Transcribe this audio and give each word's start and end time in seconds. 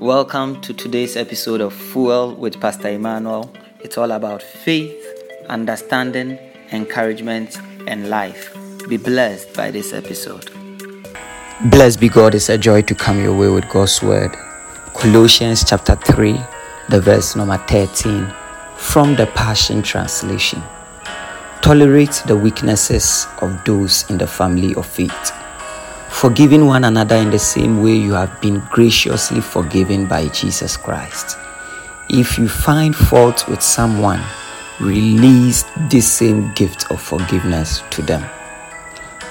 Welcome 0.00 0.60
to 0.60 0.74
today's 0.74 1.16
episode 1.16 1.62
of 1.62 1.72
Fuel 1.72 2.34
with 2.34 2.60
Pastor 2.60 2.90
Emmanuel. 2.90 3.50
It's 3.80 3.96
all 3.96 4.10
about 4.10 4.42
faith, 4.42 4.94
understanding, 5.48 6.38
encouragement, 6.70 7.56
and 7.86 8.10
life. 8.10 8.54
Be 8.90 8.98
blessed 8.98 9.54
by 9.54 9.70
this 9.70 9.94
episode. 9.94 10.50
Blessed 11.70 11.98
be 11.98 12.10
God, 12.10 12.34
it's 12.34 12.50
a 12.50 12.58
joy 12.58 12.82
to 12.82 12.94
come 12.94 13.22
your 13.22 13.34
way 13.34 13.48
with 13.48 13.66
God's 13.70 14.02
word. 14.02 14.32
Colossians 14.94 15.64
chapter 15.64 15.96
3, 15.96 16.38
the 16.90 17.00
verse 17.00 17.34
number 17.34 17.56
13, 17.56 18.30
from 18.76 19.16
the 19.16 19.26
Passion 19.28 19.82
Translation. 19.82 20.62
Tolerate 21.62 22.22
the 22.26 22.36
weaknesses 22.36 23.26
of 23.40 23.64
those 23.64 24.08
in 24.10 24.18
the 24.18 24.26
family 24.26 24.74
of 24.74 24.84
faith 24.84 25.32
forgiving 26.16 26.64
one 26.64 26.84
another 26.84 27.14
in 27.16 27.30
the 27.30 27.38
same 27.38 27.82
way 27.82 27.92
you 27.92 28.14
have 28.14 28.40
been 28.40 28.58
graciously 28.70 29.38
forgiven 29.38 30.06
by 30.06 30.26
Jesus 30.28 30.74
Christ. 30.74 31.36
If 32.08 32.38
you 32.38 32.48
find 32.48 32.96
fault 32.96 33.46
with 33.48 33.60
someone, 33.60 34.22
release 34.80 35.66
this 35.90 36.10
same 36.10 36.54
gift 36.54 36.90
of 36.90 37.02
forgiveness 37.02 37.82
to 37.90 38.00
them. 38.00 38.24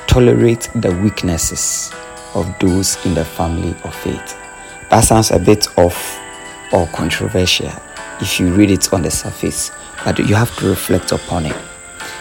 Tolerate 0.05 0.69
the 0.75 0.91
weaknesses 1.01 1.91
of 2.35 2.53
those 2.59 3.03
in 3.03 3.15
the 3.15 3.25
family 3.25 3.75
of 3.83 3.95
faith. 3.95 4.37
That 4.91 5.01
sounds 5.05 5.31
a 5.31 5.39
bit 5.39 5.67
off 5.79 6.19
or 6.71 6.85
controversial 6.87 7.71
if 8.21 8.39
you 8.39 8.53
read 8.53 8.69
it 8.69 8.93
on 8.93 9.01
the 9.01 9.09
surface, 9.09 9.71
but 10.03 10.19
you 10.19 10.35
have 10.35 10.55
to 10.57 10.69
reflect 10.69 11.11
upon 11.11 11.47
it. 11.47 11.57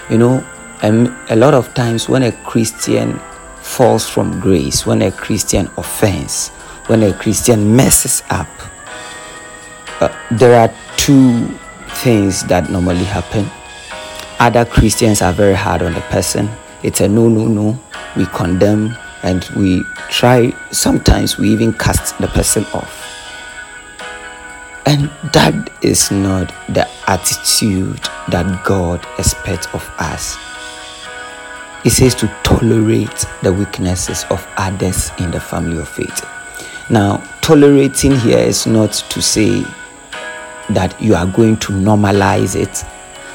You 0.08 0.16
know, 0.16 0.46
um, 0.80 1.14
a 1.28 1.36
lot 1.36 1.52
of 1.52 1.74
times 1.74 2.08
when 2.08 2.22
a 2.22 2.32
Christian 2.32 3.20
falls 3.64 4.08
from 4.08 4.38
grace, 4.40 4.86
when 4.86 5.02
a 5.02 5.10
Christian 5.10 5.68
offends, 5.78 6.50
when 6.86 7.02
a 7.02 7.12
Christian 7.14 7.74
messes 7.74 8.22
up, 8.30 8.46
uh, 10.00 10.08
there 10.32 10.54
are 10.54 10.72
two 10.96 11.48
things 12.02 12.44
that 12.44 12.70
normally 12.70 13.04
happen. 13.04 13.50
Other 14.38 14.64
Christians 14.64 15.22
are 15.22 15.32
very 15.32 15.54
hard 15.54 15.82
on 15.82 15.94
the 15.94 16.00
person. 16.02 16.48
It's 16.82 17.00
a 17.00 17.08
no, 17.08 17.28
no, 17.28 17.46
no. 17.46 17.78
We 18.16 18.26
condemn 18.26 18.96
and 19.22 19.44
we 19.56 19.82
try, 20.10 20.52
sometimes 20.70 21.38
we 21.38 21.48
even 21.48 21.72
cast 21.72 22.18
the 22.18 22.28
person 22.28 22.64
off. 22.74 23.00
And 24.86 25.10
that 25.32 25.70
is 25.82 26.10
not 26.10 26.52
the 26.68 26.86
attitude 27.06 28.00
that 28.28 28.64
God 28.64 29.04
expects 29.18 29.66
of 29.72 29.88
us. 29.98 30.36
He 31.84 31.90
says 31.90 32.14
to 32.16 32.26
tolerate 32.42 33.26
the 33.42 33.52
weaknesses 33.52 34.24
of 34.30 34.44
others 34.56 35.10
in 35.18 35.30
the 35.30 35.38
family 35.38 35.76
of 35.76 35.86
faith. 35.86 36.26
Now, 36.88 37.18
tolerating 37.42 38.16
here 38.16 38.38
is 38.38 38.66
not 38.66 38.94
to 38.94 39.20
say 39.20 39.62
that 40.70 40.96
you 40.98 41.14
are 41.14 41.26
going 41.26 41.58
to 41.58 41.72
normalize 41.72 42.56
it 42.56 42.84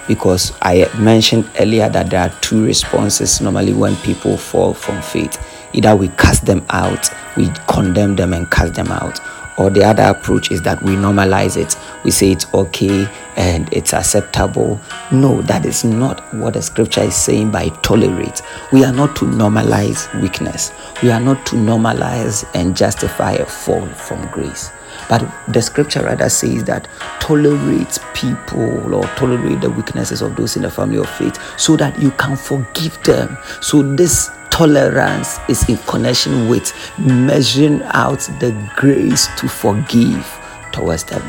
because 0.08 0.52
I 0.64 0.90
mentioned 0.98 1.48
earlier 1.60 1.90
that 1.90 2.10
there 2.10 2.22
are 2.22 2.34
two 2.42 2.66
responses 2.66 3.40
normally 3.40 3.74
when 3.74 3.96
people 3.98 4.36
fall 4.36 4.74
from 4.74 5.00
faith. 5.04 5.38
Either 5.74 5.96
we 5.96 6.08
cast 6.08 6.48
them 6.48 6.66
out, 6.72 7.08
we 7.38 7.52
condemn 7.68 8.16
them 8.16 8.34
and 8.34 8.50
cast 8.50 8.74
them 8.74 8.88
out, 8.88 9.20
or 9.60 9.70
the 9.70 9.84
other 9.84 10.04
approach 10.04 10.52
is 10.52 10.62
that 10.62 10.82
we 10.82 10.96
normalize 10.96 11.58
it. 11.58 11.78
We 12.06 12.12
say 12.12 12.32
it's 12.32 12.52
okay 12.54 13.08
and 13.36 13.72
it's 13.74 13.94
acceptable. 13.94 14.80
No, 15.12 15.42
that 15.44 15.66
is 15.66 15.84
not 15.84 16.34
what 16.34 16.54
the 16.54 16.62
scripture 16.62 17.02
is 17.02 17.16
saying 17.16 17.52
by 17.52 17.68
tolerate. 17.84 18.42
We 18.72 18.86
are 18.86 18.94
not 18.94 19.18
to 19.18 19.26
normalize 19.26 20.10
weakness. 20.22 20.72
We 21.04 21.12
are 21.12 21.20
not 21.20 21.46
to 21.48 21.58
normalize 21.58 22.50
and 22.56 22.76
justify 22.76 23.34
a 23.34 23.46
fall 23.46 23.86
from 23.88 24.26
grace. 24.30 24.72
But 25.10 25.30
the 25.50 25.62
scripture 25.62 26.04
rather 26.04 26.30
says 26.30 26.64
that 26.66 26.88
tolerate 27.20 28.00
people 28.14 28.96
or 28.96 29.04
tolerate 29.16 29.62
the 29.62 29.70
weaknesses 29.70 30.22
of 30.22 30.36
those 30.36 30.56
in 30.56 30.62
the 30.62 30.72
family 30.72 30.98
of 30.98 31.10
faith 31.10 31.38
so 31.60 31.76
that 31.78 32.00
you 32.00 32.12
can 32.12 32.36
forgive 32.36 33.02
them. 33.04 33.38
So 33.62 33.84
this 33.84 34.30
tolerance 34.50 35.40
is 35.48 35.68
in 35.70 35.78
connection 35.78 36.48
with 36.50 36.74
measuring 36.98 37.82
out 37.84 38.20
the 38.40 38.52
grace 38.76 39.28
to 39.38 39.48
forgive 39.48 40.26
towards 40.72 41.04
them. 41.06 41.22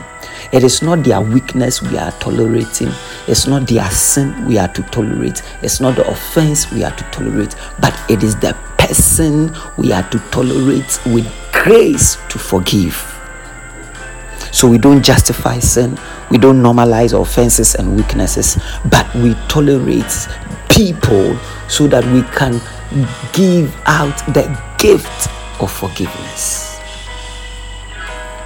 It 0.53 0.65
is 0.65 0.83
not 0.83 1.05
their 1.05 1.21
weakness 1.21 1.81
we 1.81 1.97
are 1.97 2.11
tolerating. 2.13 2.91
It's 3.29 3.47
not 3.47 3.69
their 3.69 3.89
sin 3.91 4.47
we 4.47 4.59
are 4.59 4.69
to 4.69 4.83
tolerate. 4.85 5.43
It's 5.63 5.81
not 5.81 5.97
the 5.97 6.09
offense 6.09 6.71
we 6.73 6.83
are 6.83 6.95
to 6.95 7.05
tolerate, 7.11 7.55
but 7.81 7.99
it 8.11 8.23
is 8.23 8.35
the 8.37 8.57
person 8.79 9.55
we 9.77 9.93
are 9.93 10.09
to 10.11 10.19
tolerate 10.31 11.01
with 11.07 11.31
grace 11.53 12.17
to 12.31 12.39
forgive. 12.39 12.97
So 14.53 14.69
we 14.69 14.79
don't 14.79 15.03
justify 15.03 15.61
sin, 15.61 15.97
we 16.31 16.39
don't 16.39 16.61
normalize 16.61 17.19
offenses 17.19 17.77
and 17.77 17.95
weaknesses, 17.97 18.59
but 18.87 19.13
we 19.15 19.35
tolerate 19.47 20.29
people 20.81 21.37
so 21.69 21.87
that 21.87 22.03
we 22.07 22.23
can 22.33 22.53
give 23.35 23.71
out 23.85 24.17
the 24.33 24.49
gift 24.79 25.29
of 25.61 25.71
forgiveness. 25.71 26.81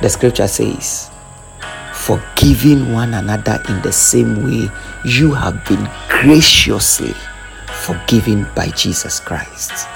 The 0.03 0.09
scripture 0.09 0.49
says, 0.49 1.13
forgiving 1.93 2.93
one 2.93 3.15
another 3.15 3.63
in 3.69 3.81
the 3.83 3.93
same 3.93 4.43
way 4.45 4.69
you 5.05 5.33
have 5.33 5.65
been 5.65 5.89
graciously 6.09 7.15
forgiven 7.69 8.49
by 8.57 8.67
Jesus 8.71 9.21
Christ. 9.21 9.87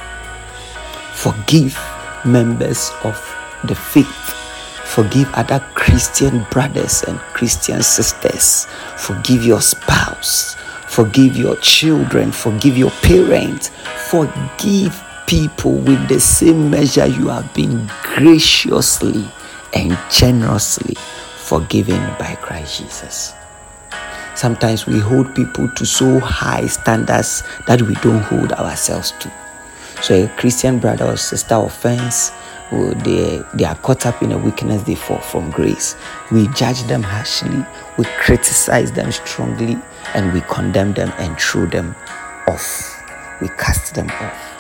Forgive 1.14 1.76
members 2.24 2.92
of 3.02 3.18
the 3.64 3.74
faith. 3.74 4.06
Forgive 4.84 5.28
other 5.34 5.58
Christian 5.74 6.46
brothers 6.52 7.02
and 7.02 7.18
Christian 7.34 7.82
sisters. 7.82 8.68
Forgive 8.96 9.44
your 9.44 9.60
spouse. 9.60 10.54
Forgive 10.88 11.36
your 11.36 11.56
children. 11.56 12.32
Forgive 12.32 12.76
your 12.76 12.90
parents. 13.02 13.70
Forgive 14.08 15.00
people 15.26 15.72
with 15.72 16.08
the 16.08 16.18
same 16.18 16.70
measure 16.70 17.06
you 17.06 17.28
have 17.28 17.52
been 17.54 17.90
graciously 18.02 19.28
and 19.74 19.96
generously 20.10 20.94
forgiven 21.36 22.00
by 22.18 22.34
Christ 22.40 22.78
Jesus. 22.78 23.34
Sometimes 24.34 24.86
we 24.86 24.98
hold 24.98 25.34
people 25.34 25.68
to 25.68 25.84
so 25.84 26.20
high 26.20 26.66
standards 26.66 27.42
that 27.66 27.82
we 27.82 27.94
don't 27.96 28.22
hold 28.22 28.52
ourselves 28.52 29.12
to. 29.20 29.32
So 30.02 30.24
a 30.24 30.28
Christian 30.36 30.78
brother 30.78 31.06
or 31.06 31.16
sister 31.16 31.56
offends, 31.56 32.30
oh, 32.70 32.94
they, 33.04 33.42
they 33.54 33.64
are 33.64 33.74
caught 33.76 34.06
up 34.06 34.22
in 34.22 34.30
a 34.30 34.38
weakness, 34.38 34.82
they 34.84 34.94
fall 34.94 35.18
from 35.18 35.50
grace. 35.50 35.96
We 36.30 36.46
judge 36.48 36.84
them 36.84 37.02
harshly, 37.02 37.66
we 37.98 38.04
criticize 38.18 38.92
them 38.92 39.10
strongly, 39.10 39.76
and 40.14 40.32
we 40.32 40.40
condemn 40.42 40.92
them 40.92 41.12
and 41.18 41.38
throw 41.38 41.66
them 41.66 41.94
off. 42.46 43.02
We 43.40 43.48
cast 43.48 43.94
them 43.94 44.10
off. 44.10 44.54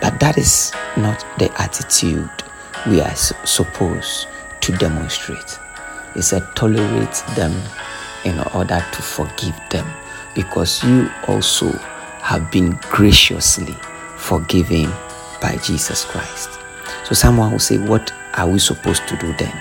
But 0.00 0.18
that 0.20 0.38
is 0.38 0.72
not 0.96 1.24
the 1.38 1.50
attitude 1.60 2.30
we 2.88 3.00
are 3.00 3.14
supposed 3.14 4.28
to 4.60 4.72
demonstrate. 4.72 5.58
He 6.14 6.22
said, 6.22 6.46
tolerate 6.54 7.22
them 7.36 7.54
in 8.24 8.38
order 8.54 8.84
to 8.92 9.02
forgive 9.02 9.58
them 9.70 9.86
because 10.34 10.82
you 10.84 11.10
also 11.26 11.70
have 12.22 12.50
been 12.50 12.78
graciously 12.82 13.76
forgiven 14.16 14.90
by 15.40 15.56
Jesus 15.62 16.04
Christ. 16.04 16.58
So 17.04 17.14
someone 17.14 17.52
will 17.52 17.58
say, 17.58 17.78
What 17.78 18.12
are 18.34 18.48
we 18.48 18.58
supposed 18.58 19.08
to 19.08 19.16
do 19.16 19.34
then? 19.36 19.52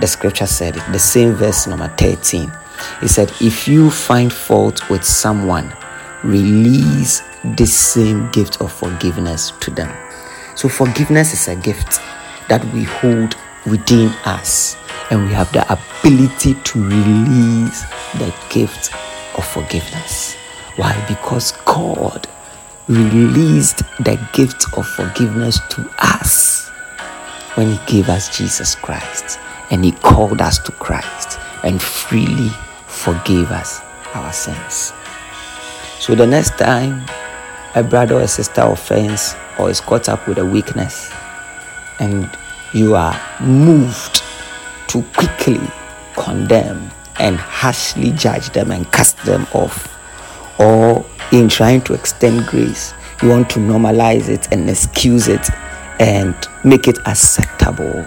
The 0.00 0.06
scripture 0.06 0.46
said 0.46 0.76
it, 0.76 0.82
the 0.92 0.98
same 0.98 1.32
verse 1.32 1.66
number 1.66 1.88
13. 1.96 2.50
It 3.02 3.08
said, 3.08 3.32
If 3.40 3.68
you 3.68 3.90
find 3.90 4.32
fault 4.32 4.88
with 4.90 5.04
someone, 5.04 5.72
release 6.22 7.22
this 7.44 7.76
same 7.76 8.30
gift 8.30 8.60
of 8.60 8.72
forgiveness 8.72 9.52
to 9.60 9.70
them. 9.70 9.94
So, 10.54 10.68
forgiveness 10.68 11.32
is 11.32 11.48
a 11.48 11.56
gift 11.56 12.00
that 12.48 12.64
we 12.72 12.84
hold 12.84 13.36
within 13.66 14.08
us, 14.24 14.76
and 15.10 15.26
we 15.26 15.32
have 15.32 15.52
the 15.52 15.64
ability 15.72 16.54
to 16.54 16.82
release 16.82 17.82
the 18.14 18.34
gift 18.50 18.92
of 19.36 19.46
forgiveness. 19.46 20.34
Why? 20.76 20.94
Because 21.08 21.52
God 21.64 22.26
released 22.88 23.78
the 24.00 24.18
gift 24.32 24.64
of 24.76 24.86
forgiveness 24.86 25.60
to 25.70 25.90
us 25.98 26.68
when 27.54 27.70
He 27.70 27.78
gave 27.86 28.08
us 28.08 28.36
Jesus 28.36 28.74
Christ 28.74 29.38
and 29.70 29.84
He 29.84 29.92
called 29.92 30.40
us 30.40 30.58
to 30.60 30.72
Christ 30.72 31.38
and 31.64 31.80
freely 31.82 32.50
forgave 32.98 33.50
us 33.50 33.80
our 34.14 34.32
sins. 34.32 34.92
So 35.98 36.14
the 36.14 36.26
next 36.26 36.58
time 36.58 37.04
a 37.74 37.82
brother 37.82 38.16
or 38.16 38.22
a 38.22 38.28
sister 38.28 38.62
offends 38.62 39.34
or 39.58 39.70
is 39.70 39.80
caught 39.80 40.08
up 40.08 40.26
with 40.26 40.38
a 40.38 40.44
weakness 40.44 41.10
and 42.00 42.28
you 42.72 42.94
are 42.94 43.18
moved 43.40 44.22
to 44.88 45.02
quickly 45.14 45.60
condemn 46.14 46.90
and 47.18 47.36
harshly 47.36 48.12
judge 48.12 48.50
them 48.50 48.70
and 48.70 48.90
cast 48.92 49.18
them 49.24 49.46
off, 49.52 49.88
or 50.60 51.04
in 51.32 51.48
trying 51.48 51.80
to 51.82 51.94
extend 51.94 52.46
grace, 52.46 52.94
you 53.22 53.28
want 53.28 53.50
to 53.50 53.58
normalize 53.58 54.28
it 54.28 54.50
and 54.52 54.70
excuse 54.70 55.26
it 55.26 55.50
and 56.00 56.34
make 56.64 56.86
it 56.86 56.98
acceptable. 57.06 58.06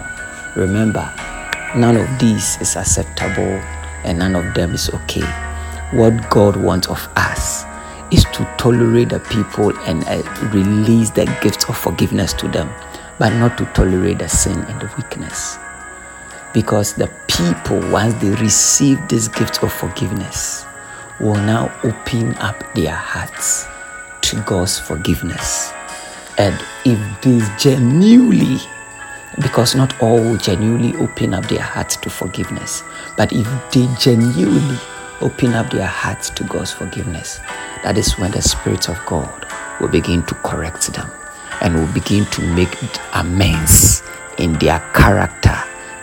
Remember, 0.56 1.12
None 1.74 1.96
of 1.96 2.18
these 2.18 2.60
is 2.60 2.76
acceptable 2.76 3.58
and 4.04 4.18
none 4.18 4.34
of 4.34 4.54
them 4.54 4.74
is 4.74 4.90
okay. 4.90 5.24
What 5.92 6.30
God 6.30 6.56
wants 6.56 6.88
of 6.88 7.08
us 7.16 7.64
is 8.10 8.24
to 8.32 8.44
tolerate 8.58 9.10
the 9.10 9.20
people 9.20 9.76
and 9.80 10.04
uh, 10.04 10.22
release 10.52 11.10
the 11.10 11.24
gift 11.42 11.68
of 11.68 11.76
forgiveness 11.76 12.32
to 12.34 12.48
them, 12.48 12.70
but 13.18 13.30
not 13.30 13.56
to 13.58 13.64
tolerate 13.74 14.18
the 14.18 14.28
sin 14.28 14.58
and 14.58 14.80
the 14.80 14.92
weakness. 14.96 15.58
Because 16.52 16.92
the 16.94 17.10
people, 17.28 17.80
once 17.90 18.14
they 18.14 18.30
receive 18.30 18.98
this 19.08 19.28
gift 19.28 19.62
of 19.62 19.72
forgiveness, 19.72 20.66
will 21.20 21.34
now 21.34 21.72
open 21.84 22.34
up 22.36 22.74
their 22.74 22.94
hearts 22.94 23.66
to 24.22 24.42
God's 24.42 24.78
forgiveness. 24.78 25.72
And 26.38 26.58
if 26.84 26.98
they 27.22 27.40
genuinely, 27.58 28.58
because 29.40 29.74
not 29.74 30.00
all 30.02 30.16
will 30.16 30.36
genuinely 30.36 30.94
open 30.96 31.34
up 31.34 31.46
their 31.48 31.62
hearts 31.62 31.96
to 31.96 32.10
forgiveness, 32.10 32.82
but 33.16 33.32
if 33.32 33.46
they 33.72 33.88
genuinely 33.98 34.78
open 35.20 35.54
up 35.54 35.70
their 35.70 35.86
hearts 35.86 36.30
to 36.30 36.44
God's 36.44 36.72
forgiveness, 36.72 37.40
that 37.82 37.96
is 37.96 38.18
when 38.18 38.30
the 38.32 38.42
Spirit 38.42 38.88
of 38.88 38.98
God 39.06 39.46
will 39.80 39.88
begin 39.88 40.22
to 40.24 40.34
correct 40.36 40.92
them 40.92 41.10
and 41.60 41.74
will 41.74 41.92
begin 41.92 42.24
to 42.26 42.54
make 42.54 42.76
amends 43.14 44.02
in 44.38 44.52
their 44.54 44.80
character 44.94 45.56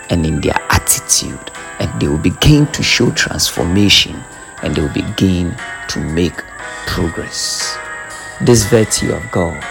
and 0.08 0.26
in 0.26 0.40
their 0.40 0.58
attitude. 0.70 1.38
And 1.78 2.00
they 2.00 2.08
will 2.08 2.18
begin 2.18 2.66
to 2.68 2.82
show 2.82 3.10
transformation 3.12 4.22
and 4.62 4.74
they 4.74 4.82
will 4.82 4.92
begin 4.92 5.56
to 5.88 6.00
make 6.00 6.42
progress. 6.86 7.76
This 8.40 8.64
virtue 8.64 9.12
of 9.12 9.30
God, 9.30 9.62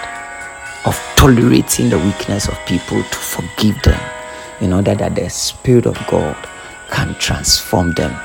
of 0.86 0.96
tolerating 1.16 1.90
the 1.90 2.00
weakness 2.00 2.48
of 2.48 2.58
people 2.66 3.02
to 3.02 3.18
forgive 3.18 3.82
them 3.84 4.00
in 4.62 4.74
order 4.74 4.96
that 4.96 5.16
the 5.16 5.30
Spirit 5.30 5.86
of 5.86 5.98
God 6.08 6.36
can 6.90 7.14
transform 7.16 7.92
them, 7.94 8.16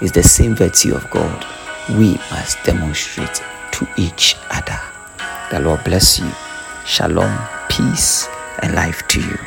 is 0.00 0.12
the 0.12 0.22
same 0.22 0.54
virtue 0.54 0.94
of 0.94 1.08
God 1.10 1.46
we 1.98 2.14
must 2.30 2.62
demonstrate 2.64 3.42
to 3.72 3.86
each 3.96 4.36
other. 4.50 4.78
The 5.50 5.60
Lord 5.60 5.84
bless 5.84 6.18
you. 6.18 6.30
Shalom, 6.84 7.38
peace, 7.68 8.28
and 8.62 8.74
life 8.74 9.06
to 9.08 9.20
you. 9.20 9.38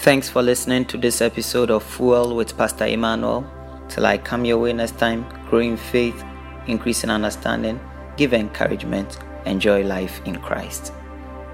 Thanks 0.00 0.28
for 0.28 0.42
listening 0.42 0.84
to 0.86 0.98
this 0.98 1.20
episode 1.20 1.70
of 1.70 1.82
Fuel 1.82 2.36
with 2.36 2.56
Pastor 2.56 2.86
Emmanuel. 2.86 3.44
Till 3.88 4.06
I 4.06 4.18
come 4.18 4.44
your 4.44 4.58
way 4.58 4.72
next 4.72 4.98
time, 4.98 5.26
grow 5.48 5.58
in 5.58 5.76
faith, 5.76 6.24
increase 6.66 7.04
in 7.04 7.10
understanding, 7.10 7.80
give 8.16 8.32
encouragement, 8.32 9.18
enjoy 9.46 9.82
life 9.82 10.20
in 10.26 10.36
Christ. 10.40 10.92